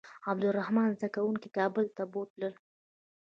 عبدالرحمن 0.29 0.89
زده 0.97 1.07
کوونکي 1.15 1.49
کابل 1.57 1.85
ته 1.97 2.03
بوتلل. 2.13 2.53